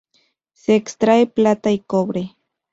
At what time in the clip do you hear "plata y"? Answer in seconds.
1.27-1.77